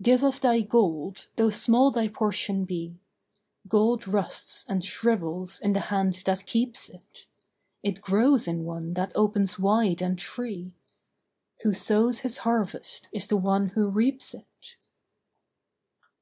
Give 0.00 0.22
of 0.24 0.40
thy 0.40 0.62
gold, 0.62 1.26
though 1.36 1.50
small 1.50 1.90
thy 1.90 2.08
portion 2.08 2.64
be. 2.64 2.96
Gold 3.68 4.08
rusts 4.08 4.64
and 4.66 4.82
shrivels 4.82 5.60
in 5.60 5.74
the 5.74 5.80
hand 5.92 6.22
that 6.24 6.46
keeps 6.46 6.88
it. 6.88 7.26
It 7.82 8.00
grows 8.00 8.48
in 8.48 8.64
one 8.64 8.94
that 8.94 9.12
opens 9.14 9.58
wide 9.58 10.00
and 10.00 10.18
free. 10.18 10.72
Who 11.60 11.74
sows 11.74 12.20
his 12.20 12.38
harvest 12.38 13.08
is 13.12 13.26
the 13.28 13.36
one 13.36 13.68
who 13.74 13.90
reaps 13.90 14.32
it. 14.32 14.76